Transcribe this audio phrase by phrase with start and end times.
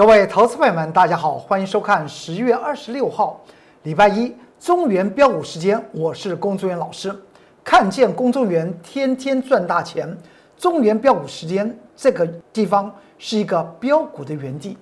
[0.00, 3.38] 各位投资朋友们，大家好，欢迎收看十月二十六号
[3.82, 7.14] 礼拜一中原标股时间，我是龚中原老师。
[7.62, 10.16] 看见龚中原天天赚大钱，
[10.56, 14.78] 中原标股时间这个地方是一个标股的原地，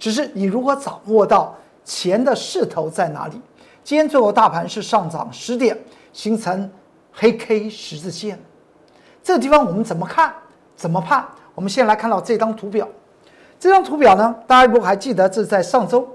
[0.00, 1.54] 只是你如何掌握到
[1.84, 3.40] 钱的势头在哪里？
[3.84, 5.78] 今天最后大盘是上涨十点，
[6.12, 6.68] 形成
[7.12, 8.36] 黑 K 十字线，
[9.22, 10.34] 这个地方我们怎么看？
[10.74, 11.24] 怎么判？
[11.54, 12.88] 我们先来看到这张图表。
[13.58, 16.06] 这张图表呢，大家如果还记得，这是在上周，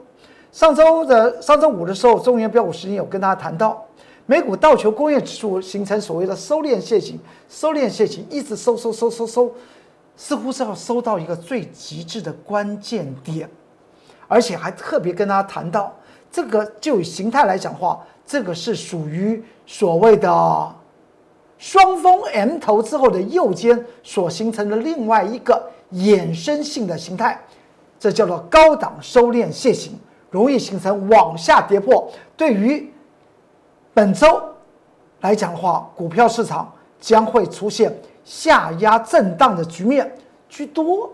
[0.52, 3.84] 上周的上周五的时候，中原标股时间有跟大家谈到，
[4.28, 7.20] 美股道琼工业指数形成所谓的收敛楔形，
[7.50, 9.52] 收敛楔形一直收收收收收，
[10.16, 13.50] 似乎是要收到一个最极致的关键点，
[14.28, 15.92] 而且还特别跟大家谈到，
[16.32, 20.76] 这个就以形态来讲话，这个是属于所谓的
[21.58, 25.72] 双峰 M 头之后的右肩所形成的另外一个。
[25.94, 27.40] 衍生性的形态，
[28.00, 32.10] 这叫做高档收敛楔形，容易形成往下跌破。
[32.38, 32.92] 对于
[33.94, 34.42] 本周
[35.22, 40.10] 来讲的话，股票市场将会出现下压震荡的局面
[40.48, 41.12] 居多。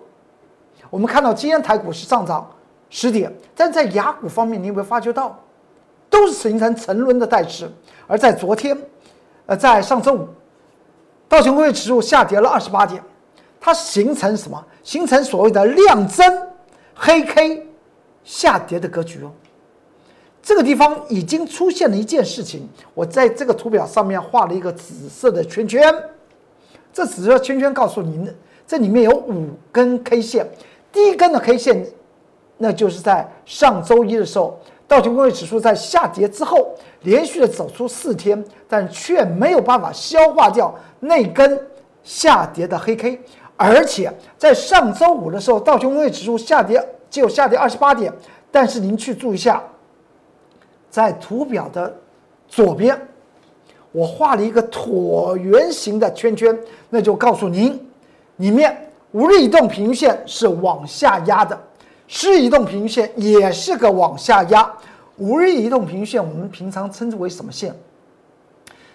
[0.89, 2.49] 我们看到今天台股是上涨
[2.89, 5.37] 十点，但在雅股方面，你有没有发觉到，
[6.09, 7.69] 都是形成沉沦的态势？
[8.05, 8.77] 而在昨天，
[9.47, 10.27] 呃，在上周五，
[11.27, 13.03] 道琼工业指数下跌了二十八点。
[13.59, 14.63] 它形成什么？
[14.83, 16.25] 形成所谓的量增
[16.95, 17.67] 黑 K
[18.23, 19.31] 下跌的格局哦。
[20.41, 25.93] 这个地方已经出现了一件事情，我在这个图表上面画了一个紫色的圈圈。
[26.93, 28.33] 这紫色圈圈告诉您，
[28.65, 30.49] 这里面有五根 K 线。
[30.89, 31.85] 第一根的 K 线，
[32.57, 41.59] 那就是在上周一的时候，道琼工业指数在下跌之后，连续的走出四天，但却没有办法消化掉那根
[42.03, 43.21] 下跌的黑 K。
[43.57, 48.13] 而且在上周五的时候，道琼工业指数下跌只有下跌二十八点，
[48.51, 49.61] 但是您去注意一下，
[50.89, 51.93] 在图表的
[52.47, 52.95] 左边，
[53.91, 56.57] 我画了一个椭圆形的圈圈，
[56.89, 57.83] 那就告诉您，
[58.35, 61.59] 里面五日移动平均线是往下压的，
[62.07, 64.71] 十移动平均线也是个往下压。
[65.17, 67.75] 五日移动平均线我们平常称之为什么线？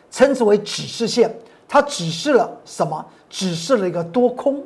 [0.08, 1.34] 称之为指示线，
[1.72, 3.02] 它指示了什么？
[3.30, 4.62] 指示了一个多空，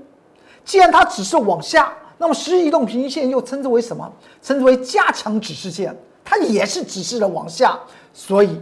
[0.64, 4.12] 既然它只是往下，那么十日移动平均线又称之为什么？
[4.42, 7.78] 称之为加强指示线，它也是指示了往下。
[8.12, 8.60] 所以，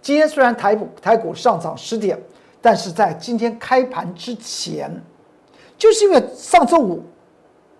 [0.00, 2.18] 今天虽然台股台股上涨十点，
[2.62, 4.90] 但是在今天开盘之前，
[5.76, 7.04] 就是因为上周五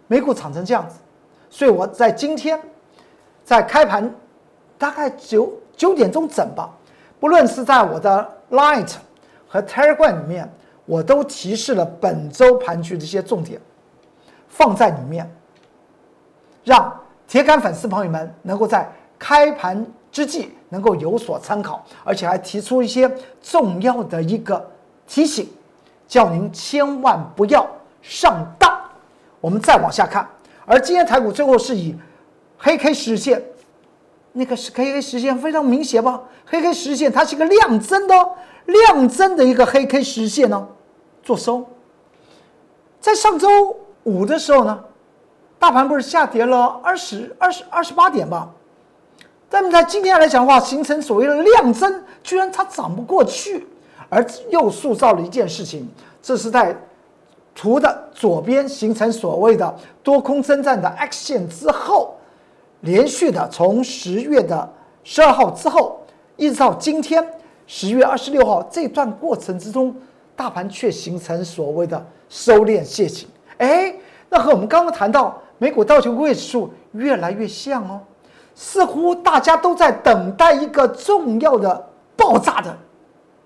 [0.07, 0.97] 美股涨成这样子，
[1.49, 2.61] 所以我在今天
[3.43, 4.15] 在开盘
[4.77, 6.71] 大概九九点钟整吧，
[7.19, 8.93] 不论是在我的 Light
[9.55, 10.53] 和 Telegram 里面。
[10.87, 13.59] 我都提示了本周盘局的一些重点，
[14.51, 15.27] 放在里面，
[16.63, 16.95] 让
[17.27, 18.87] 铁杆粉丝朋友们能够在
[19.19, 23.11] 开盘之际能够有所参考，而且还提出一些
[23.41, 24.71] 重要的一个
[25.07, 25.49] 提醒，
[26.07, 27.67] 叫您千万不要
[28.03, 28.79] 上当。
[29.41, 30.29] 我们再往下看，
[30.67, 31.97] 而今天台股最后是以
[32.59, 33.43] 黑 K 实线，
[34.33, 36.21] 那个是黑 K 实线非常明显吧？
[36.45, 38.15] 黑 K 实线它是一个量增的。
[38.67, 40.67] 量增的一个黑 K 实现呢，
[41.23, 41.65] 做收。
[43.01, 43.49] 在上周
[44.05, 44.83] 五的时候呢，
[45.59, 48.51] 大盘不是下跌了二十二十二十八点吗？
[49.51, 53.67] 但是在今天来讲的话，形成所谓的量增，居然它涨不过去，
[54.09, 55.89] 而又塑造了一件事情，
[56.23, 56.75] 这是在
[57.55, 62.17] 图的左边形成所谓的多空征战的 X 线之后，
[62.81, 64.69] 连续的从十月的
[65.05, 66.01] 十二号之后，
[66.37, 67.23] 一直到今天。
[67.67, 69.95] 十月二十六号这段过程之中，
[70.37, 73.29] 大盘却形成所谓的收敛楔形。
[73.59, 73.95] 哎，
[74.29, 78.01] 那和我们刚刚谈到美股道琼工业指数越来越像哦，
[78.55, 82.77] 似乎大家都在等待一个重要的爆炸的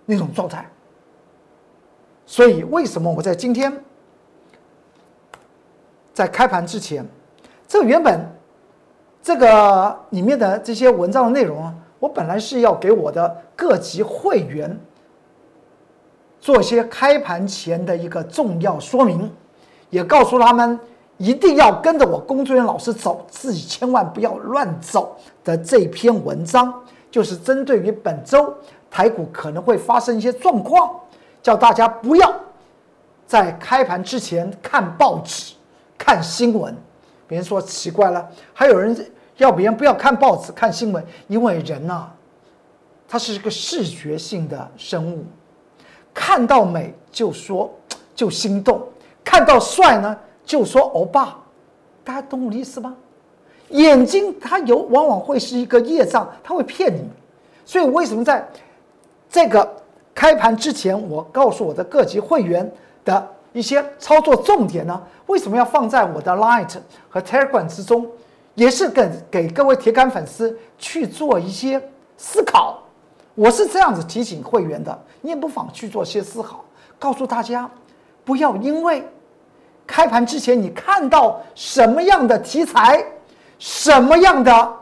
[0.07, 0.69] 那种状态。
[2.27, 3.73] 所以，为什么我在今天
[6.13, 7.07] 在开盘之前，
[7.67, 8.21] 这原本
[9.23, 11.75] 这个里面的这些文章的内容啊？
[11.99, 14.79] 我本来是要给我的各级会员
[16.41, 19.31] 做一些开盘前的一个重要说明，
[19.91, 20.79] 也告诉他们
[21.17, 26.73] 一定要跟着我工作人员老师走，自己千万不要乱走的这篇文章，
[27.11, 28.55] 就是针对于本周
[28.89, 31.01] 台股可能会发生一些状况，
[31.43, 32.33] 叫大家不要
[33.27, 35.55] 在开盘之前看报纸、
[35.99, 36.73] 看新闻。
[37.27, 38.97] 别人说奇怪了，还有人。
[39.39, 42.07] 要别人不要看报纸、看新闻，因为人呐，
[43.09, 45.25] 他是一个视觉性的生物，
[46.13, 47.73] 看到美就说
[48.15, 48.83] 就心动，
[49.25, 51.39] 看到帅呢就说欧巴，
[52.05, 52.95] 大家懂我的意思吗？
[53.71, 57.09] 眼睛它有往往会是一个业障，它会骗你。
[57.65, 58.47] 所以为什么在
[59.31, 59.77] 这个
[60.15, 62.69] 开盘之前，我告诉我的各级会员
[63.05, 65.01] 的一些操作重点呢？
[65.27, 66.77] 为什么要放在我的 Light
[67.09, 68.05] 和 Telegram 之中？
[68.59, 71.81] 也是给给各位铁杆粉丝去做一些
[72.17, 72.83] 思考。
[73.37, 76.65] 我是这样子提醒会员的，你也不妨去做些思考，
[76.99, 77.71] 告诉大家，
[78.25, 79.09] 不要因为
[79.87, 83.01] 开盘之前你看到什么样的题材，
[83.61, 84.77] 什么样的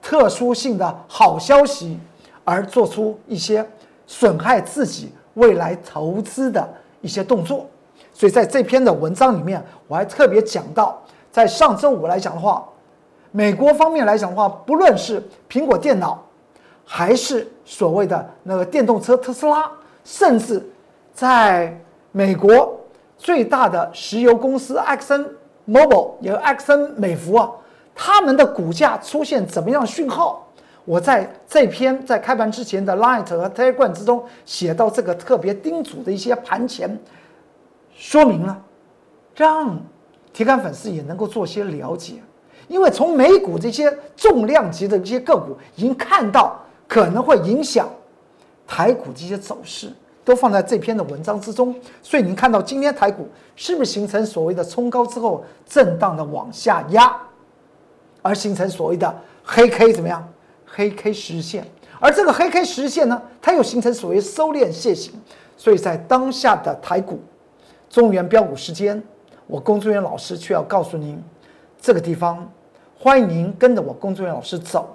[0.00, 2.00] 特殊性的好消息。
[2.42, 3.64] 而做出一些
[4.08, 6.68] 损害自己未来投资的
[7.00, 7.68] 一些动作，
[8.12, 11.00] 所以在这篇的文章里面，我还特别讲到，
[11.30, 12.66] 在上周五来讲的话，
[13.32, 16.20] 美国方面来讲的话，不论是苹果电脑，
[16.84, 19.70] 还是所谓的那个电动车特斯拉，
[20.04, 20.64] 甚至
[21.14, 21.78] 在
[22.12, 22.78] 美国
[23.16, 25.26] 最大的石油公司 Exxon
[25.68, 27.50] Mobil 也 Exxon 美孚啊，
[27.94, 30.46] 他们的股价出现怎么样讯号？
[30.84, 36.98] 我在这篇在开盘之前的 Light 和 Telegram 之中写到这个特别叮嘱的一些盘前
[37.94, 38.60] 说明了，
[39.36, 39.78] 让
[40.32, 42.14] 铁杆粉丝也能够做些了解。
[42.70, 46.56] 因为从美股这些重量级的这些个股已经看到
[46.86, 47.88] 可能会影响
[48.64, 49.92] 台股这些走势，
[50.24, 51.74] 都放在这篇的文章之中。
[52.00, 57.12] 所以您看到今天台股是不是形成所谓的冲高之后震荡的往下压，
[58.22, 59.12] 而形成所谓的
[59.42, 60.26] 黑 K 怎么样？
[60.64, 61.66] 黑 K 十日线，
[61.98, 65.12] 而这个黑 K 十日线呢，它又形成所谓收敛楔形，
[65.56, 67.20] 所以在当下的台股
[67.88, 69.02] 中原标股时间，
[69.48, 71.20] 我工作人员老师却要告诉您，
[71.80, 72.48] 这个地方
[73.02, 74.94] 欢迎您跟着我工作人员老师走，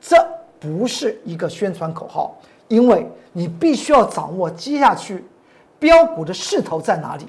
[0.00, 0.16] 这
[0.58, 2.36] 不是一个宣传口号，
[2.66, 5.24] 因为你必须要掌握接下去
[5.78, 7.24] 标股的势头在哪里，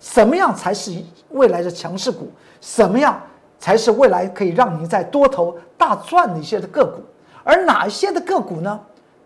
[0.00, 2.28] 什么样才是未来的强势股，
[2.60, 3.22] 什么样
[3.60, 7.00] 才是未来可以让您在多头大赚的一些的个股。
[7.44, 8.80] 而哪一些的个股呢？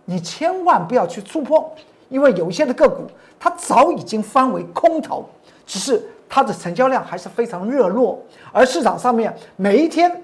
[0.05, 1.65] 你千万不要去触碰，
[2.11, 3.07] 因为有一些的个股
[3.41, 5.25] 它早已经翻为空头，
[5.65, 8.21] 只是它的成交量还是非常热络。
[8.53, 10.23] 而市场上面每一天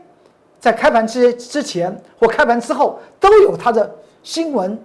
[0.61, 4.79] 在开盘之之前或开盘之后都有它的新闻、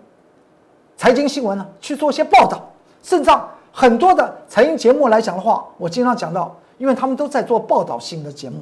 [0.95, 2.69] 财经新闻呢去做一些报道。
[3.01, 3.31] 甚至
[3.71, 8.57] 很多的财经节目来讲的话，我经常讲到，因为他们都在做报道性的节目，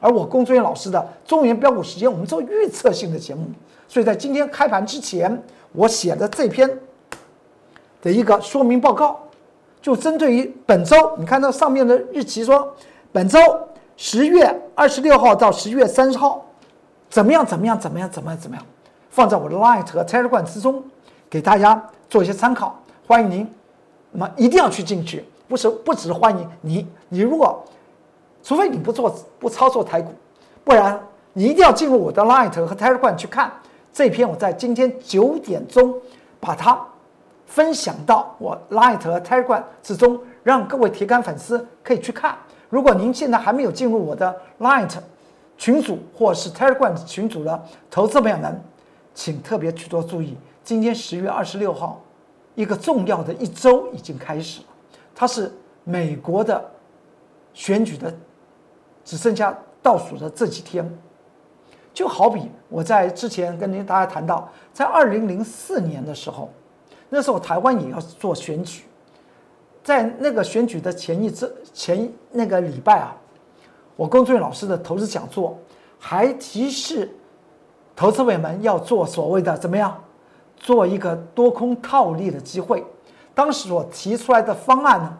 [0.00, 3.46] 而我龚作员老师的中原标股时间，我们做预测性的节目。
[3.86, 6.68] 所以在今天开盘之前，我写的这篇
[8.02, 9.18] 的一个说明报告，
[9.80, 12.74] 就针对于本周，你看到上面的日期说，
[13.10, 13.38] 本周
[13.96, 16.44] 十月二十六号到十月三十号，
[17.08, 17.44] 怎么样？
[17.44, 17.78] 怎么样？
[17.78, 18.10] 怎么样？
[18.10, 18.38] 怎么样？
[18.38, 18.64] 怎么样？
[19.10, 20.82] 放在我的 Light 和 Telegram 之中，
[21.28, 22.78] 给大家做一些参考。
[23.06, 23.54] 欢迎您，
[24.12, 27.64] 那么一定要去进去，不是不只是欢迎你，你如果
[28.42, 30.12] 除非你不做不操作台股，
[30.62, 31.00] 不然
[31.32, 33.50] 你一定要进入我的 Light 和 Telegram 去看。
[33.92, 35.94] 这篇我在今天九点钟
[36.38, 36.78] 把它
[37.46, 42.36] 分享到我 Light 和 Telegram 之中，让各位铁杆粉丝可以去看。
[42.68, 44.90] 如果您现在还没有进入我的 Light
[45.58, 48.62] 群组或是 Telegram 群组的投资朋友们，
[49.12, 50.36] 请特别去多注意。
[50.62, 52.00] 今天十月二十六号，
[52.54, 54.66] 一个重要的一周已经开始了，
[55.14, 55.52] 它是
[55.82, 56.64] 美国的
[57.52, 58.14] 选举的
[59.04, 60.88] 只剩下倒数的这几天。
[61.92, 66.48] 就好比我在之前跟您大家谈到，在二零零四年的时候，
[67.08, 68.84] 那时候台湾也要做选举，
[69.82, 73.16] 在那个选举的前一周前那个礼拜啊，
[73.98, 75.58] 我龚俊老师的投资讲座
[75.98, 77.12] 还提示
[77.96, 80.00] 投资委们要做所谓的怎么样，
[80.56, 82.86] 做一个多空套利的机会。
[83.34, 85.18] 当时我提出来的方案呢，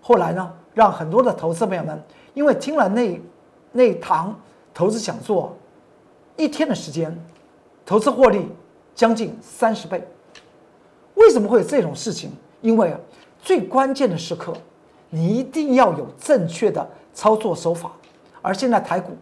[0.00, 3.20] 后来呢，让很多的投资朋友们因为听了那
[3.70, 4.34] 那堂
[4.72, 5.54] 投资讲座。
[6.38, 7.14] 一天的时间，
[7.84, 8.48] 投资获利
[8.94, 10.02] 将近三十倍。
[11.16, 12.30] 为什么会有这种事情？
[12.62, 12.98] 因为啊，
[13.42, 14.54] 最关键的时刻，
[15.10, 17.92] 你一定要有正确的操作手法。
[18.46, 19.16] 而现在台股，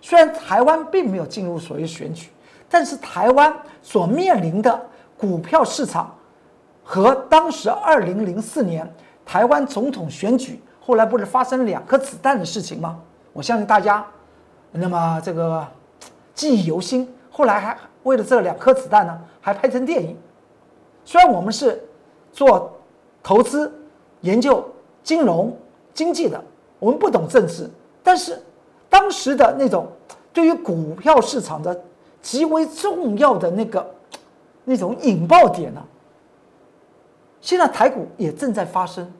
[0.00, 2.30] 虽然台湾并没有进入所谓选举，
[2.68, 4.80] 但是台湾所面临的
[5.18, 6.16] 股票市场，
[6.82, 8.90] 和当时二零零四年
[9.26, 12.98] 台湾总统选举后来不是发生两颗子弹的事情吗？
[13.34, 14.06] 我相信大家，
[14.72, 15.66] 那么这个。
[16.32, 20.16] 记忆犹新，后来还为了这两颗子弹呢，还拍成电影。
[21.04, 21.86] 虽然我们是
[22.32, 22.80] 做
[23.22, 23.70] 投资、
[24.22, 24.66] 研究
[25.02, 25.54] 金融
[25.92, 26.42] 经济的，
[26.78, 27.68] 我们不懂政治，
[28.02, 28.42] 但是
[28.90, 29.88] 当时的那种
[30.32, 31.80] 对于股票市场的
[32.20, 33.94] 极为重要的那个
[34.64, 35.82] 那种引爆点呢，
[37.40, 39.10] 现在台股也正在发生，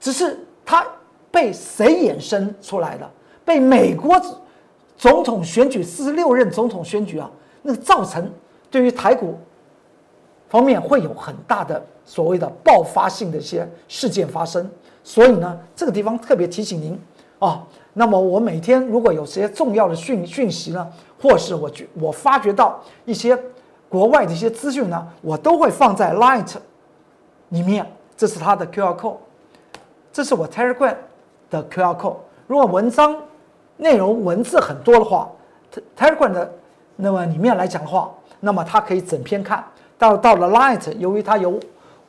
[0.00, 0.84] 只是它
[1.30, 3.08] 被谁衍生出来的？
[3.44, 4.20] 被美国。
[4.96, 7.28] 总统选举四十六任总统选举啊，
[7.62, 8.30] 那个造成
[8.70, 9.36] 对于台股
[10.48, 14.70] 方面会有很大的所谓的爆发性的一些事件发生，
[15.02, 16.98] 所以呢，这个地方特别提醒您
[17.38, 17.62] 哦。
[17.92, 20.86] 那么我每天如果有些重要的讯讯息呢，
[21.20, 23.38] 或是我觉我发觉到一些
[23.88, 26.54] 国外的一些资讯呢，我都会放在 Light
[27.50, 27.86] 里面。
[28.16, 29.16] 这是它的 QR code，
[30.12, 30.94] 这是我 Telegram
[31.50, 32.16] 的 QR code。
[32.46, 33.16] 如果文章
[33.76, 35.28] 内容文字很多的话
[35.98, 36.52] ，Telegram 的
[36.94, 39.64] 那么里面来讲的话，那么它可以整篇看。
[39.98, 41.58] 到到了 Light，由于它有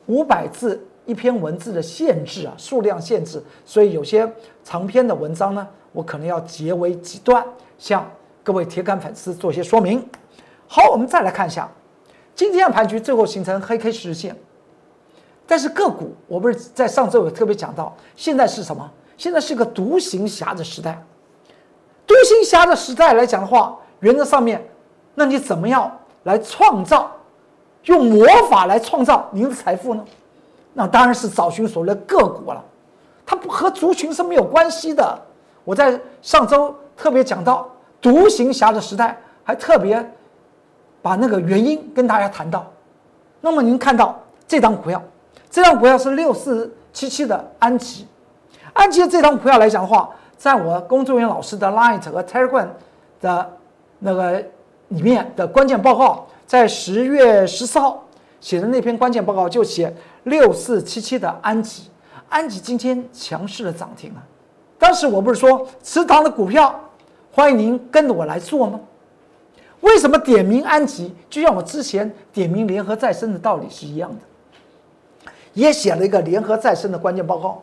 [0.06, 4.30] 五百字一篇文字的限制啊，数量限制，所以有些
[4.62, 7.42] 长篇的文章呢，我可能要截为几段，
[7.78, 8.06] 向
[8.42, 10.04] 各位铁杆粉丝做些说明。
[10.66, 11.70] 好，我们再来看一下
[12.34, 14.36] 今天的盘局，最后形成黑 K 十日线。
[15.46, 18.90] 但是个股，我不是在上周有特别讲到，现在是什么？
[19.16, 21.00] 现在是个独行侠的时代。
[22.04, 24.60] 独行侠的时代来讲的话，原则上面，
[25.14, 27.10] 那你怎么样来创造，
[27.84, 30.04] 用魔法来创造您的财富呢？
[30.78, 32.62] 那当然是找寻所谓的个股了。
[33.24, 35.18] 它不和族群是没有关系的。
[35.64, 37.66] 我在上周特别讲到
[37.98, 40.12] 独行侠的时代，还特别
[41.00, 42.70] 把那个原因跟大家谈到。
[43.40, 45.02] 那么您看到这张股票。
[45.50, 48.06] 这张股票是六四七七的安吉，
[48.74, 52.68] 安吉的这张股票来讲的话，在我工作人员老师的 Light 和 Telegram
[53.22, 53.50] 的
[53.98, 54.44] 那个
[54.88, 58.04] 里面的关键报告，在十月十四号
[58.40, 59.94] 写的那篇关键报告就写
[60.26, 61.84] 六四七七的安吉，
[62.28, 64.22] 安吉今天强势的涨停了。
[64.76, 66.74] 当时我不是说池塘的股票，
[67.32, 68.80] 欢迎您跟着我来做吗？
[69.82, 75.30] 为什么点名安吉，就像我之前点名联合再生的道理是一样的？
[75.52, 77.62] 也写了一个联合再生的关键报告。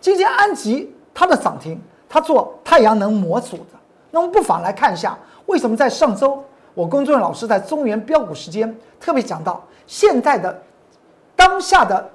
[0.00, 3.78] 今天安吉它的涨停，它做太阳能模组的。
[4.10, 6.42] 那我们不妨来看一下，为什么在上周
[6.74, 10.60] 我工作人老师在中原标股时间特别讲到，现在的
[11.36, 12.10] 当下的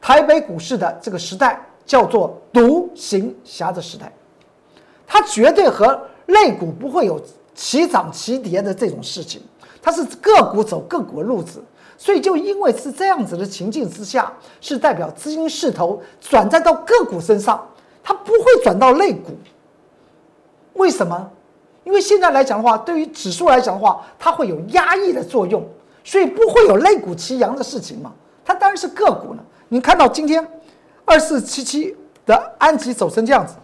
[0.00, 4.12] 台北股市的这个时代叫做独行侠的时代，
[5.06, 7.20] 它绝对和类股不会有
[7.54, 9.40] 齐涨齐跌的这种事情，
[9.80, 11.62] 它是个股走个股的路子。
[11.98, 14.30] 所以，就因为是这样子的情境之下，
[14.60, 17.66] 是代表资金势头转战到个股身上，
[18.02, 19.30] 它不会转到类股。
[20.74, 21.30] 为什么？
[21.84, 25.66] 因为现在来讲的话，对于指数来讲的话，它会有压抑的作用，
[26.04, 28.12] 所以不会有类股齐扬的事情嘛。
[28.46, 29.42] 它当然是个股呢。
[29.68, 30.48] 你看到今天
[31.04, 33.56] 二四七七的安吉走成这样子，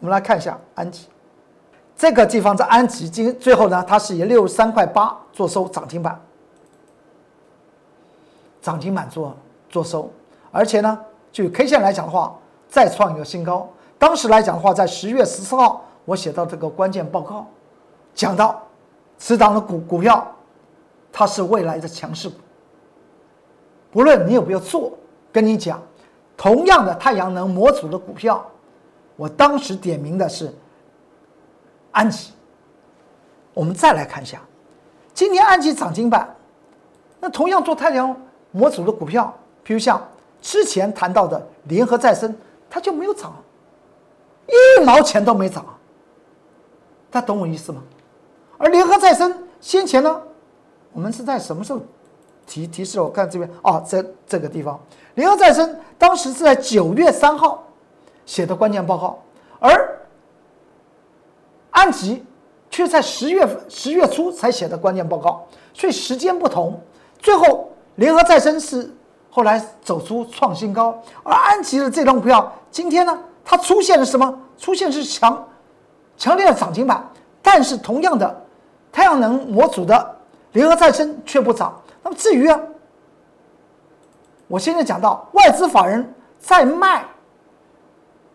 [0.00, 1.06] 我们来看一下安吉
[1.96, 6.20] 这个地方在安吉今最后呢，它是以六十三块八做收涨停板。
[8.60, 9.36] 涨停板做
[9.68, 10.10] 做收，
[10.50, 10.98] 而且呢，
[11.30, 12.34] 就 K 线来讲的话，
[12.66, 13.68] 再创一个新高。
[13.98, 17.46] 当时来讲的话，在十月十四号，我写到这个关键报告，
[18.14, 18.60] 讲到
[19.18, 20.26] 此档的股股票，
[21.12, 22.36] 它是未来的强势股。
[23.94, 24.92] 不论你有没有做，
[25.32, 25.80] 跟你讲，
[26.36, 28.44] 同样的太阳能模组的股票，
[29.14, 30.52] 我当时点名的是
[31.92, 32.32] 安吉。
[33.52, 34.40] 我们再来看一下，
[35.12, 36.34] 今年安吉涨停板，
[37.20, 38.20] 那同样做太阳。
[38.50, 39.32] 模组的股票，
[39.62, 40.00] 比如像
[40.40, 42.32] 之前谈到的联合再生，
[42.68, 43.32] 它就没有涨，
[44.46, 45.64] 一毛钱都没涨，
[47.10, 47.82] 大家懂我意思吗？
[48.58, 50.22] 而联合再生先前呢，
[50.92, 51.80] 我们是在什么时候
[52.46, 53.00] 提提示？
[53.00, 54.78] 我看这边啊，在这个地方，
[55.14, 57.62] 联合再生当时是在九月三号
[58.26, 59.18] 写的关键报告，
[59.58, 59.98] 而
[61.70, 62.24] 安吉
[62.70, 66.80] 却在十月十月初才写的关键报告，所以时间不同，
[67.18, 67.70] 最后。
[67.96, 68.92] 联合再生是
[69.30, 74.36] 后来走出创新高，而安吉的这张股票今天呢，它出现了什么？
[74.58, 75.46] 出现是强
[76.16, 77.08] 强烈的涨停板，
[77.40, 78.44] 但是同样的
[78.90, 80.16] 太阳能模组的
[80.50, 81.80] 联合再生却不涨。
[82.04, 82.60] 那么至于啊，
[84.46, 87.04] 我现在讲到外资法人在卖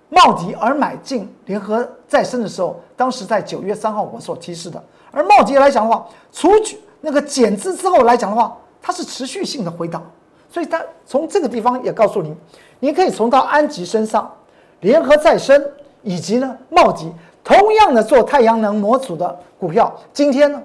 [0.10, 8.58] 茂迪而买进联合再生的时候，当时在九月三号我所提示的，而茂迪来讲的话，除去那个减资之后来讲的话。
[8.82, 10.02] 它是持续性的回档，
[10.50, 12.34] 所以它从这个地方也告诉您，
[12.80, 14.34] 你可以从到安吉身上，
[14.80, 15.62] 联合再生
[16.02, 17.12] 以及呢茂迪，
[17.44, 20.64] 同样的做太阳能模组的股票，今天呢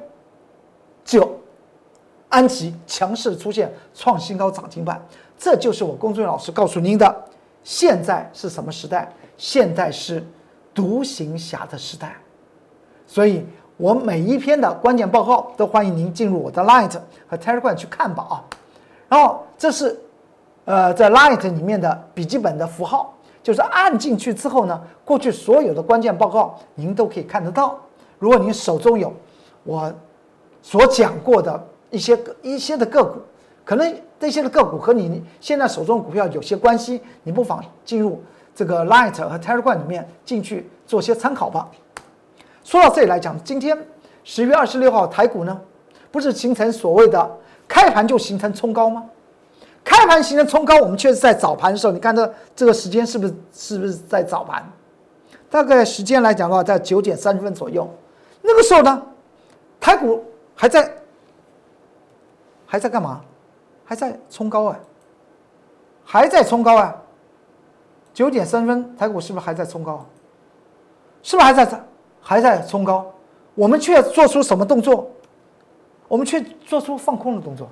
[1.04, 1.28] 就
[2.34, 5.00] 安吉强势出现创新高涨停板，
[5.38, 7.24] 这就是我工作人员老师告诉您的，
[7.62, 9.08] 现在是什么时代？
[9.36, 10.26] 现在是
[10.74, 12.16] 独行侠的时代，
[13.06, 13.46] 所以。
[13.76, 18.44] 我每一篇的关键报告都欢迎您进入我的 Light 和 Telegram 去看吧啊。
[19.08, 20.00] 然后这是，
[20.64, 23.12] 呃，在 Light 里面的笔记本的符号，
[23.42, 27.76] 就是按进去之后呢，过去所有的关键报告您都可以看得到。
[28.20, 29.12] 如果您手中有
[29.64, 29.92] 我
[30.62, 31.60] 所讲过的
[31.94, 33.20] 一些一些的个股，
[33.64, 38.20] 可能这些的个股和你现在手中股票有些关系，你不妨进入
[38.52, 41.68] 这个 Light 和 Telegram 里面进去做些参考吧。
[42.64, 43.78] 说到这里来讲，今天
[44.24, 45.60] 十月二十六号台股呢，
[46.10, 47.30] 不是形成所谓的
[47.68, 49.04] 开盘就形成冲高吗？
[49.84, 54.68] 开盘形成冲高，我们确实在早盘的时候，你看这这个时间是不是是不是在早盘？
[55.48, 57.88] 大概时间来讲的话，在九点三十分左右，
[58.42, 59.02] 那个时候呢，
[59.78, 60.24] 台股
[60.56, 60.90] 还在
[62.66, 63.20] 还在干嘛？
[63.84, 64.80] 还在冲高啊，
[66.02, 66.96] 还在冲高啊！
[68.14, 70.06] 九点三分，台股是不是还在冲高？
[71.22, 71.84] 是不是还在
[72.20, 73.12] 还在冲高？
[73.54, 75.10] 我们却做出什么动作？
[76.08, 77.68] 我们却做出放空的动作。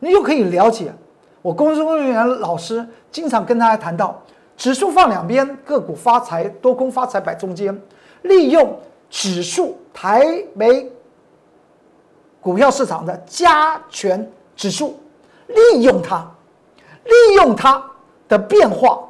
[0.00, 0.92] 你就可以了解，
[1.40, 4.20] 我工作人员老师经常跟大家谈到，
[4.56, 7.80] 指数放两边，个股发财，多空发财摆中间，
[8.22, 8.76] 利用
[9.08, 10.90] 指数台北
[12.44, 15.00] 股票市场的加权指数，
[15.48, 16.30] 利用它，
[17.04, 17.82] 利用它
[18.28, 19.00] 的变化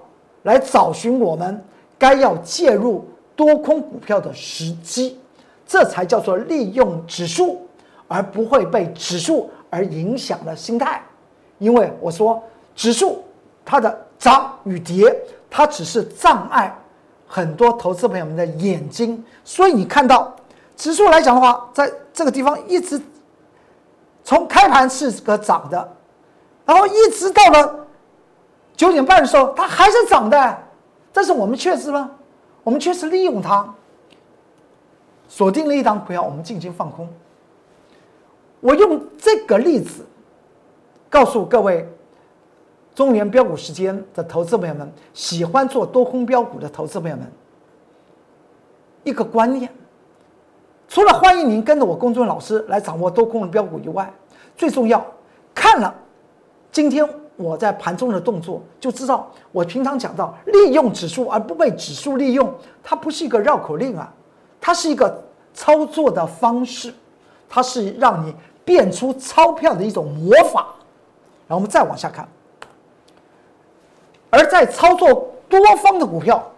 [0.44, 1.62] 来找寻我们
[1.98, 5.18] 该要介入多空股票的时机，
[5.66, 7.66] 这才叫做利用指数，
[8.06, 9.50] 而不会被指数。
[9.70, 11.02] 而影响了心态，
[11.58, 12.40] 因为我说
[12.76, 13.24] 指数
[13.64, 15.12] 它的涨与跌，
[15.50, 16.72] 它只是障碍
[17.26, 19.20] 很多投资朋友们的眼睛。
[19.42, 20.32] 所以你看到
[20.76, 23.02] 指数来讲的话，在这个地方一直
[24.24, 25.96] 从开盘是个涨的，
[26.64, 27.86] 然后一直到了
[28.74, 30.58] 九点半的时候，它还是涨的。
[31.12, 32.10] 但是我们确实呢，
[32.64, 33.72] 我们确实利用它，
[35.28, 37.08] 锁定了一档股票，我们进行放空。
[38.60, 40.06] 我用这个例子
[41.10, 41.86] 告诉各位
[42.94, 47.30] 中原标股时间的投资朋友们，喜欢做多空标股的投资朋友们，
[49.04, 49.70] 一个观念：
[50.88, 54.12] 除了欢迎您跟着我公众老师来掌握多空的标股以外，
[54.56, 55.04] 最重要
[55.54, 55.92] 看了
[56.70, 64.12] 今天我在盘中的动作，就知道我平常讲到利用指数而不被指数利用，它不是一个绕口令啊，
[64.60, 66.94] 它是一个操作的方式，
[67.48, 68.34] 它是让你。
[68.66, 70.68] 变出钞票的一种魔法，
[71.46, 72.26] 然后我们再往下看。
[74.30, 76.50] 而在操作多方的股票，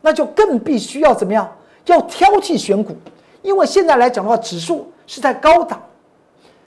[0.00, 1.48] 那就更必须要怎么样？
[1.86, 2.96] 要挑剔选股，
[3.44, 5.80] 因为现在来讲的话，指数是在高档，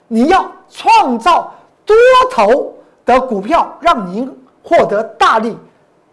[0.06, 1.52] 你要创造
[1.84, 1.94] 多
[2.30, 2.72] 头
[3.04, 5.54] 的股票，让您获得大利，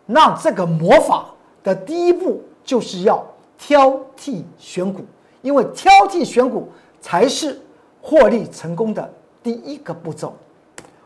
[0.06, 1.28] 那这个魔法
[1.64, 3.26] 的第一步就是要
[3.58, 5.06] 挑剔选股，
[5.42, 6.68] 因为挑剔选股
[7.00, 7.62] 才是。
[8.08, 10.32] 获利成功的第一个步骤，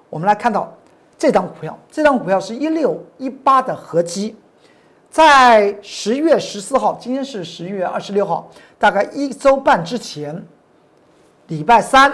[0.10, 0.70] 我们来看到
[1.18, 4.36] 这张股票，这张股票是一六一八的合基，
[5.10, 10.44] 在十月十四号，今天是十一月二十六号，大概一周半之前，
[11.48, 12.12] 礼拜三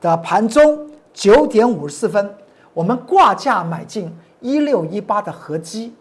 [0.00, 2.34] 的盘中九点五十四分，
[2.72, 5.94] 我们挂价买进一六一八的合基，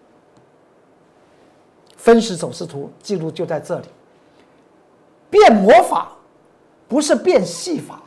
[1.97, 3.87] 分时走势图记录就在这里，
[5.29, 6.07] 变魔法
[6.87, 7.99] 不是变戏法。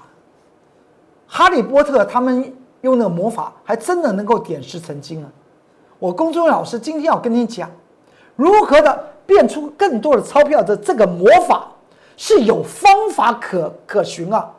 [1.26, 5.30] 哈利波特他们用那个魔法，还真的能够点石成金啊！
[5.98, 7.70] 我公众老师今天要跟你讲，
[8.36, 11.70] 如何的变出更多的钞票的这个魔法
[12.22, 14.52] 是有方法可可循啊！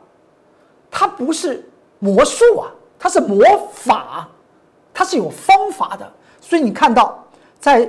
[0.90, 1.64] 它不是
[2.00, 3.40] 魔术啊，它是魔
[3.72, 4.28] 法，
[4.92, 6.12] 它是有方法的。
[6.40, 7.24] 所以你看到，
[7.60, 7.88] 在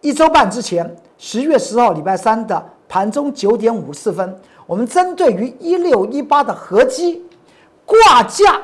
[0.00, 4.40] 一周半之前，十月十号礼拜三的盘中九点五十四分。
[4.64, 7.20] 我们针对于一六一八的合基
[7.84, 8.62] 挂价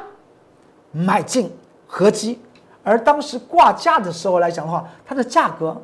[0.92, 1.52] 买进
[1.88, 2.40] 合基，
[2.85, 5.76] 而当时挂价的时候来讲的话，它的价格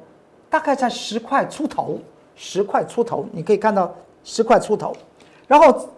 [0.49, 1.99] 大概在十块出头，
[2.35, 4.95] 十块出头，你可以看到十块出头。
[5.47, 5.89] 然后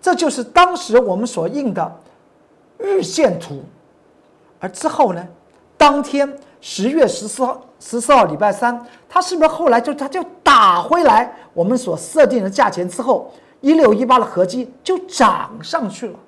[0.00, 2.00] 这就是当时我们所印的
[2.78, 3.62] 日线图，
[4.58, 5.26] 而之后呢，
[5.76, 13.30] 当天十月十四号，十四号礼拜三，它是不是后来就它就打回来我们所设定的价钱之后？
[13.62, 16.18] 一六一八的合计就涨上去了，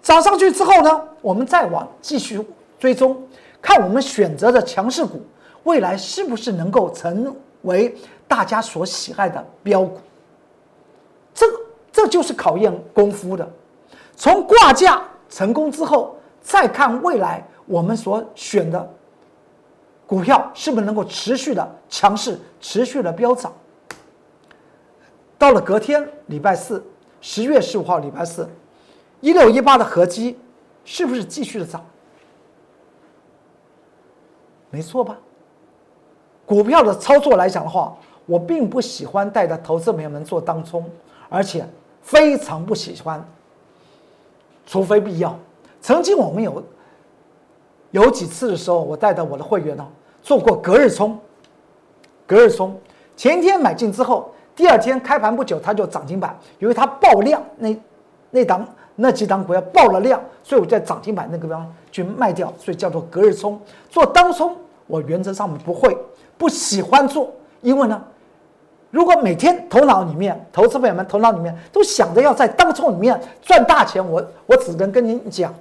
[0.00, 2.42] 涨上去之后呢，我们再往继续
[2.78, 3.14] 追踪，
[3.60, 5.20] 看我们选择的强势股
[5.64, 7.94] 未来是不是能够成为
[8.26, 9.98] 大家所喜爱的标股。
[11.34, 11.46] 这
[11.92, 13.48] 这就是考验功夫的。
[14.16, 18.90] 从挂价成功之后，再看未来我们所选的
[20.06, 23.52] 股票是不是能够持续的强势，持续的飙涨。
[25.36, 26.82] 到了隔天，礼拜四，
[27.20, 28.48] 十月十五号，礼拜四，
[29.20, 30.36] 一六一八的合基
[30.84, 31.84] 是不是继续的涨？
[34.70, 35.18] 没错吧？
[36.48, 40.82] 股票的操作来讲的话，我并不喜欢带着投资朋友们做当冲，
[41.28, 41.62] 而且
[42.00, 43.22] 非常不喜欢，
[44.66, 45.38] 除非必要。
[45.82, 46.64] 曾经我们有
[47.90, 49.86] 有几次的时候，我带着我的会员呢
[50.22, 51.18] 做过隔日冲，
[52.26, 52.74] 隔日冲，
[53.14, 57.76] 前天买进之后，第二天开盘不久它就涨停板，因为它爆量，那
[58.30, 63.60] 那档那几档股票爆了量，所以我在涨停板那个地方去卖掉，所以叫做隔日冲。
[63.90, 64.56] 做当冲，
[64.88, 65.96] 我原则上不会，
[66.36, 68.02] 不喜欢做，因为呢。
[68.90, 75.54] 如果每天头脑里面，投资朋友们头脑里面都想着要在当冲里面赚大钱，我我只能跟您讲，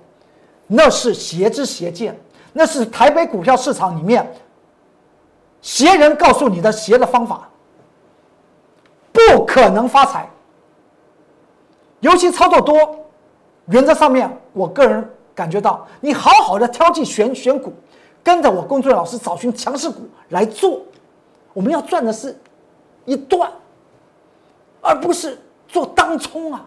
[0.66, 2.18] 那是邪之邪见，
[2.54, 4.26] 那是台北股票市场里面
[5.62, 7.50] 邪人告诉你的邪的方法，
[9.12, 10.30] 不可能发财。
[12.00, 12.98] 尤其操作多，
[13.66, 17.74] 原则上面，我个人感觉到，你好好的挑剔选选股，
[18.28, 20.82] 跟着我工作人老师找寻强势股来做，
[21.54, 22.38] 我们要赚的是。
[23.06, 23.50] 一段，
[24.82, 26.66] 而不是做当冲啊！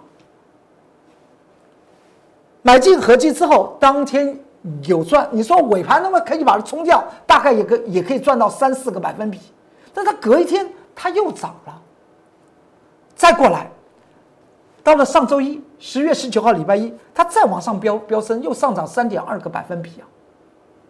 [2.62, 4.40] 买进合计之后，当天
[4.84, 5.28] 有赚。
[5.32, 9.38] 你说尾盘那么可以把它冲掉，大概也可也可以赚到三四个百分比。
[9.92, 11.82] 但它隔一天它又涨了，
[13.14, 13.70] 再过来，
[14.82, 20.08] 到了上周一，十月十九号礼拜一，它再往上飙飙升，又上涨三点二个百分比啊！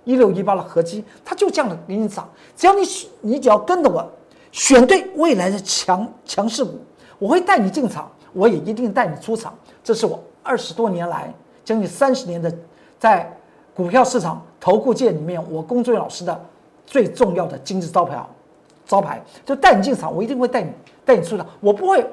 [0.04, 2.28] 一六一八的合计，它就这样的给你涨。
[2.56, 2.82] 只要你
[3.20, 4.08] 你只要跟着我。
[4.52, 6.76] 选对未来的强强势股，
[7.20, 9.54] 我会带你进场，我也一定带你出场。
[9.84, 11.32] 这是我二十多年来
[11.64, 12.52] 将近三十年的
[12.98, 13.32] 在
[13.72, 16.44] 股票市场投顾界里面，我工作人员老师的
[16.84, 18.28] 最重要的金字招牌啊，
[18.84, 20.72] 招牌就带你进场，我一定会带你
[21.04, 21.46] 带你出场。
[21.60, 22.04] 我不会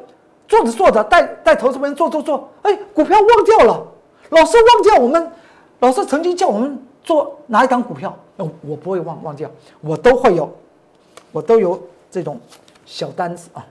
[0.47, 3.83] 做着做着带带投资人做做做，哎，股票忘掉了，
[4.29, 5.31] 老师忘掉我们，
[5.79, 10.51] 老师曾经叫我们做哪一档股票，我不会忘忘掉，我都会有，
[11.31, 11.81] 我都有。
[12.09, 12.39] 这种
[12.85, 13.63] 小单子啊，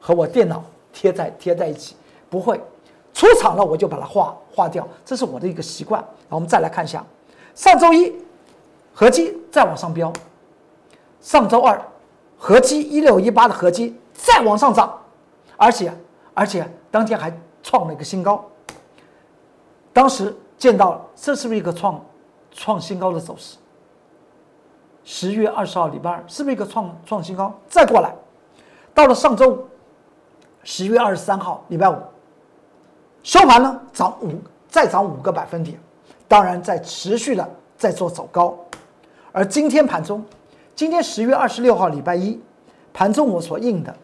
[0.00, 1.94] 和我电脑贴在贴在一起，
[2.30, 2.58] 不会
[3.12, 6.02] 出场了我就把它划划掉，这是我的一个习惯。
[6.30, 7.04] 我们再来看一下，
[7.54, 8.12] 上周一
[8.94, 10.10] 合基再往上飙，
[11.20, 11.80] 上周二
[12.38, 14.98] 合基一六一八的合基再往上涨，
[15.58, 15.92] 而且
[16.32, 17.30] 而且当天还
[17.62, 18.42] 创了一个新高。
[19.92, 22.02] 当时见到这是不是一个创
[22.56, 23.56] 创新高的走势？
[25.04, 27.54] 十月二十号，礼拜二，是不是一个创创新高？
[27.68, 28.12] 再过来，
[28.92, 29.64] 到了上周五，
[30.64, 31.96] 十月二十三号，礼拜五，
[33.22, 34.32] 收盘呢涨五，
[34.68, 35.78] 再涨五个百分点，
[36.26, 38.56] 当然在持续的在做走高。
[39.30, 40.24] 而今天盘中，
[40.74, 42.40] 今天十月二十六号，礼拜一，
[42.92, 43.94] 盘中我所印的，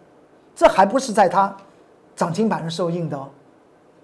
[0.55, 1.53] 这还不是在它
[2.15, 3.29] 涨停板的时候印的哦，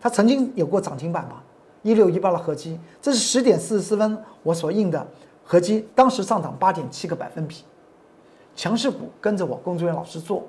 [0.01, 1.43] 它曾经有过涨停板吧？
[1.83, 5.07] 一六一八的合计，这是十点四十四分我所印的。
[5.45, 7.64] 合计当时上涨八点七个百分比，
[8.55, 10.45] 强势股跟着我工作人员老师做，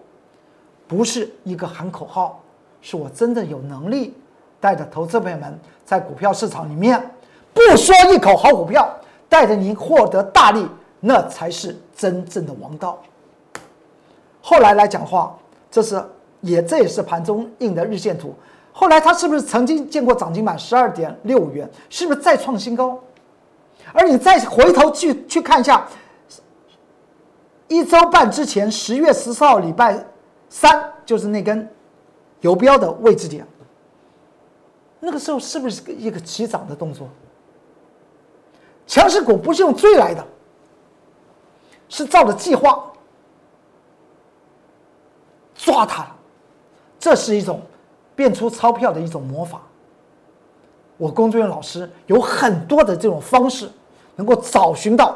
[0.88, 2.42] 不是一个喊口号，
[2.82, 4.14] 是我真的有能力
[4.60, 7.02] 带着投资朋友们在股票市场里面
[7.54, 8.94] 不说一口好股票，
[9.30, 10.68] 带着您获得大利，
[11.00, 13.02] 那才是真正的王道。
[14.42, 15.34] 后来来讲话，
[15.72, 16.04] 这是
[16.42, 18.36] 也这也是盘中印的日线图，
[18.80, 21.70] 后来它是不是曾经见过涨停板十二点六元？
[21.90, 22.98] 是不是再创新高？
[23.92, 25.86] 而你再回头去去看一下，
[27.68, 30.02] 一周半之前，十月十四号礼拜
[30.48, 31.70] 三，就是那根
[32.40, 33.46] 游标的位置点，
[35.02, 37.10] 那个时候是不是一个起涨的动作？
[38.88, 40.26] 强势股不是用追来的，
[41.90, 42.82] 是照着计划
[45.54, 46.08] 抓它，
[46.98, 47.62] 这是一种
[48.20, 49.62] 变出钞票的一种魔法。
[50.98, 53.72] 我工作人员老师有很多的这种方式。
[54.20, 55.16] 能够找寻到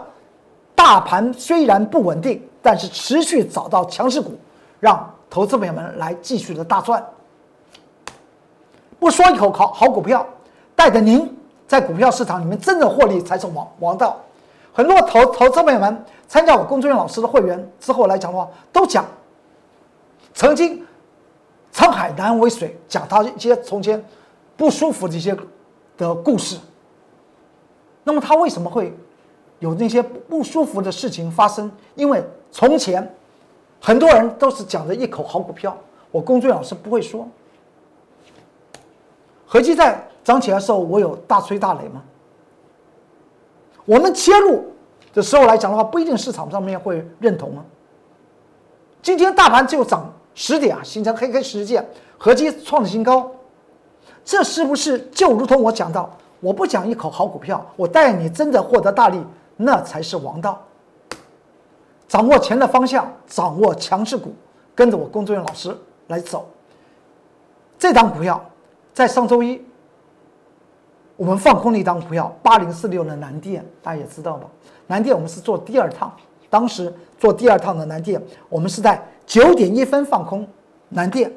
[0.74, 4.40] 大盘虽然不稳定，但是持续找到强势股，
[4.80, 7.06] 让投资朋友们来继续的大赚。
[9.02, 10.26] 不说一口好好股票，
[10.74, 11.30] 带着您
[11.68, 14.18] 在股票市场里面真正获利才是王王道。
[14.72, 19.04] 很多投投资朋友们参加我工作人员老师的会员之后来讲的话，都讲
[20.34, 20.82] 曾经
[21.74, 24.02] 沧海难为水，讲他一些从前
[24.56, 25.36] 不舒服的一些
[25.98, 26.58] 的故事。
[28.04, 28.96] 那么他为什么会
[29.60, 31.72] 有那些不舒服的事情发生？
[31.96, 33.12] 因为从前
[33.82, 35.76] 很多人都是讲着一口好股票，
[36.12, 37.28] 我工作老师不会说。
[39.46, 42.04] 合计在涨起来的时候，我有大吹大擂吗？
[43.86, 44.64] 我们切入
[45.14, 47.66] 的时候来讲的话，不一定市场上面会认同啊。
[49.02, 53.32] 今天大盘就涨十点啊，形成黑黑十字线，合计创新高，
[54.24, 56.10] 这是不是就如同我讲到？
[56.40, 59.24] 我不讲一口好股票，我带你真的获得大利，
[59.56, 60.62] 那才是王道。
[62.08, 64.34] 掌握钱的方向，掌握强势股，
[64.76, 65.76] 跟着我工作人员老师
[66.08, 66.48] 来走。
[67.80, 68.44] 这档股票
[68.94, 69.62] 在上周一，
[71.16, 74.48] 我们放空了一档股票，八零四六的南电，大家也知道吧？
[74.88, 76.14] 南电我们是做第二趟，
[76.54, 80.48] 当时做第二趟的南电，我们是在九点一分放空
[80.90, 81.34] 南电，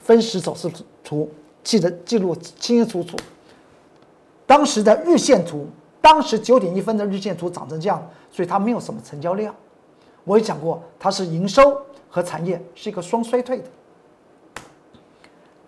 [0.00, 0.68] 分时走势
[1.04, 1.30] 图
[1.62, 3.16] 记得记录清清楚楚。
[4.44, 5.68] 当时的日线图，
[6.00, 9.54] 当时九点一分的日线图长成这样，所以它没有什么成交量。
[10.24, 13.64] 我也讲过，它是营收和产业是一个双衰退的。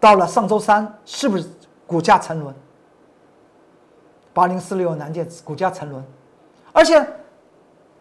[0.01, 1.47] 到了上周三，是不是
[1.87, 2.53] 股价沉沦？
[4.33, 6.05] 八零四六南电股价沉沦，
[6.73, 7.07] 而且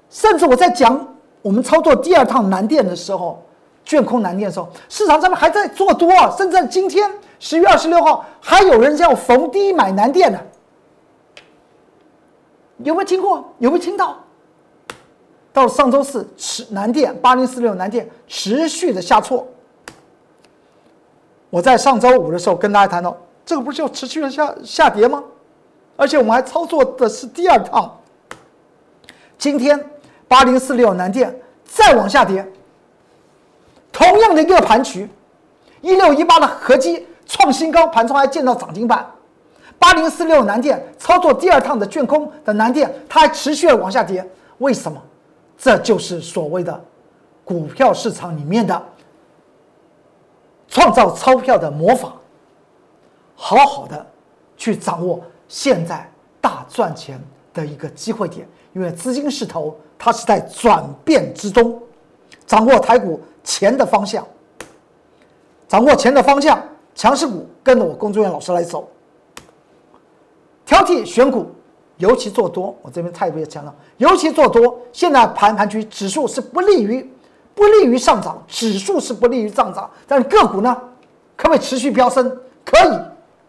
[0.10, 3.44] 甚至我在讲我们操作第二趟南电的时候，
[3.86, 10.40] 卷空南电的时候，市场上面还在做多，啊甚至今天十月二十六号还有人叫逢低买南电的，
[12.80, 13.54] 有没有听过？
[13.60, 14.18] 有没有听到？
[15.52, 19.48] 到上周四，持南电八零四六南电持续的下挫。
[21.50, 25.24] 我在上周五的时候跟大家谈到，这个不是要持续的下下跌吗？
[25.96, 27.96] 而且我们还操作的是第二趟。
[29.38, 29.90] 今天
[30.30, 32.48] 八零四六南电再往下跌，
[33.92, 35.10] 同样的一个盘局，
[35.82, 39.06] 一六一八的合基创新高，盘中还见到涨停板。
[39.78, 44.26] 八零四六南电操作第二趟的卷空的南电，它还持续的往下跌，
[44.60, 45.02] 为什么？
[45.58, 46.82] 这就是所谓的
[47.44, 48.82] 股票市场里面的。
[50.72, 52.14] 创造钞票的魔法，
[53.36, 54.06] 好好的
[54.56, 56.08] 去掌握现在
[56.40, 57.20] 大赚钱
[57.56, 61.80] 的一个机会点，因为资金势头它是在转变之中，
[62.48, 64.26] 掌握台股钱的方向，
[65.68, 66.60] 掌握钱的方向，
[66.96, 68.90] 强势股跟着我工作人员老师来走，
[70.66, 71.52] 挑剔选股，
[71.98, 77.08] 尤其做多，我这边特别强调，尤其做多，现在盘盘区指数是不利于。
[77.56, 80.74] 不利于上涨，指数是不利于上涨，但是个股呢，
[81.36, 82.30] 可不可以持续飙升？
[82.64, 82.98] 可以，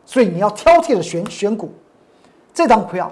[0.04, 1.72] 所以你要挑剔的选选股。
[2.52, 3.08] 这张股票，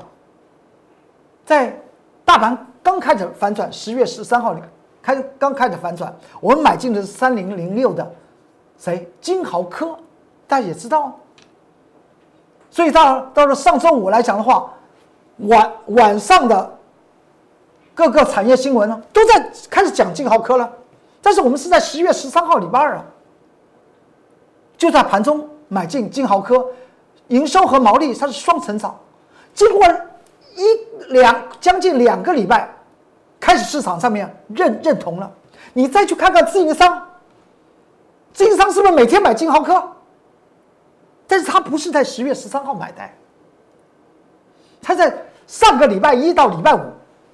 [1.47, 1.81] 在
[2.25, 4.57] 大盘刚开始反转，十月十三号
[5.03, 8.11] 开刚开始反转，我们买进的是三零零六的
[8.79, 9.07] 谁？
[9.21, 9.95] 金豪科，
[10.47, 11.15] 大家也知道。
[12.71, 14.73] 所以到到了上周五来讲的话，
[15.37, 16.79] 晚晚上的
[17.95, 20.73] 各个产业新闻呢，都在开始讲金豪科了。
[21.21, 23.05] 但是我们是在十月十三号礼拜二啊，
[24.79, 26.67] 就在盘中买进金豪科，
[27.27, 28.99] 营收和毛利它是双成长。
[29.53, 29.87] 经过
[30.57, 32.69] 一两将近两个礼拜，
[33.49, 35.33] 开始市场上面认认同了。
[35.73, 37.03] 你再去看看自营商，
[38.35, 39.83] 自营商是不是每天买金豪科？
[41.27, 43.03] 但是他不是在十月十三号买的，
[44.83, 45.11] 他在
[45.47, 46.81] 上个礼拜一到礼拜五。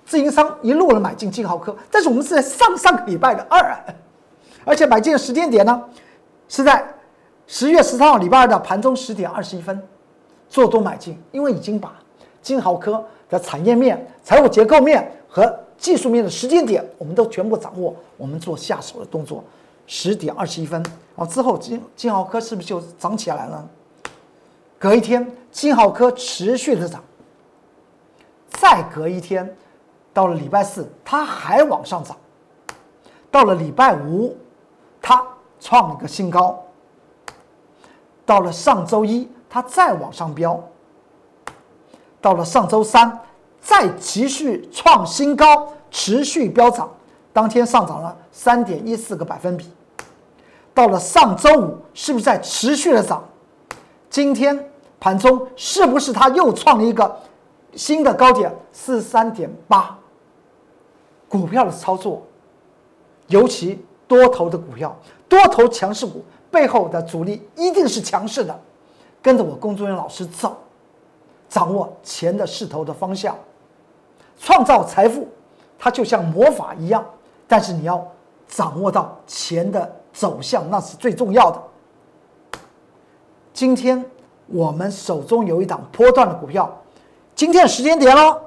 [0.06, 3.74] 自营商一路的买进金豪科，但是我们是在上上个礼拜的二，
[4.64, 5.82] 而且买进的时间点呢，
[6.46, 6.86] 是在
[7.46, 9.82] 十月十三号礼拜二的盘中十点二十一分
[10.46, 11.94] 做多买进，因为已经把
[12.42, 19.44] 金豪科的产业面、财务结构面和技术面的时间点我们都全部掌握，我们做下手的动作。
[19.86, 20.82] 十点二十一分，
[21.14, 23.68] 然后之后金金豪科是不是就涨起来了？
[24.78, 27.04] 隔一天，金豪科持续的涨，
[28.48, 29.54] 再隔一天。
[30.14, 32.16] 到了礼拜四，它还往上涨；
[33.30, 34.34] 到了礼拜五，
[35.02, 35.22] 它
[35.60, 36.64] 创了个新高；
[38.24, 40.58] 到了上周一，它再往上飙；
[42.22, 43.20] 到了上周三，
[43.60, 46.92] 再继续创新高，持续飙涨，
[47.32, 49.64] 当天上涨了三点一四个百分比；
[50.74, 53.22] 到了上周五，是不是在持续的涨？
[54.10, 57.16] 今天盘中是不是它又创了一个
[57.76, 58.52] 新的高点？
[58.72, 59.96] 四三点八。
[61.28, 62.20] 股票的操作，
[63.28, 64.96] 尤其多头的股票，
[65.28, 68.60] 多头强势股背后的主力一定是强势的。
[69.22, 70.56] 跟着我工作人员老师走，
[71.48, 73.38] 掌握钱的势头的方向，
[74.40, 75.28] 创造财富，
[75.84, 77.04] 它就像魔法一样。
[77.46, 78.02] 但是你要
[78.48, 81.62] 掌握到钱的走向，那是最重要的。
[83.52, 84.02] 今天
[84.46, 86.74] 我们手中有一档波段的股票，
[87.34, 88.40] 今天时间点了。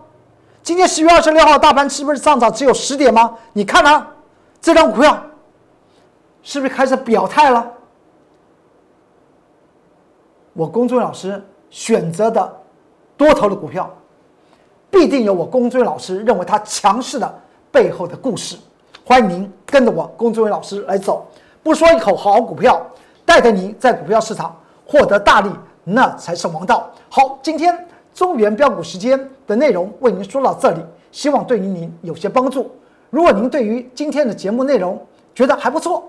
[0.63, 3.38] 今天十月二十六号，大盘是不是上涨只有十点吗？
[3.54, 4.15] 你看啊，
[4.60, 5.15] 这张股票
[6.41, 7.71] 是不是开始表态了？
[10.54, 12.62] 我公众老师选择的
[13.15, 13.95] 多头的股票，
[14.89, 18.58] 必定有我工作人员老师认为它强势的背后的故事。
[19.04, 21.26] 欢迎您跟着我工作人员老师来走，
[21.63, 22.86] 不说一口好股票，
[23.26, 25.50] 带着您在股票市场获得大利，
[25.84, 26.89] 那才是王道。
[27.10, 27.78] 好，今天。
[28.13, 30.80] 中原标股时间的内容为您说到这里，
[31.12, 32.71] 希望对于您有些帮助。
[33.12, 35.00] 如果您对于今天的节目内容
[35.36, 36.04] 觉得还不错，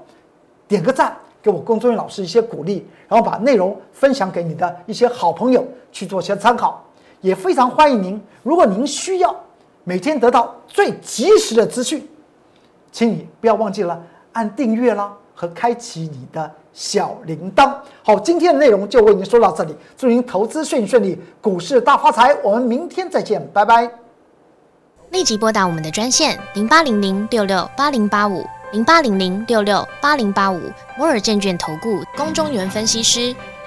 [0.66, 5.62] 点个赞，给我工作人员老师一些鼓励，然后把内容分享给你的一些好朋友
[5.92, 6.82] 去做些参考。
[7.20, 9.34] 也非常欢迎您，如果您需要
[9.84, 12.06] 每天得到最及时的资讯，
[12.92, 14.00] 请你不要忘记了
[14.32, 17.74] 按订阅啦和开启你的小铃铛。
[18.02, 22.34] 好，今天的内容就为您说到这里，祝您投资顺顺利，股市大发财。
[22.42, 23.90] 我们明天再见，拜拜。
[25.10, 30.60] 立即拨打我们的专线零八零零六六八零八五零八零零六六八零八五
[30.98, 33.34] 摩尔证券投顾龚中原分析师。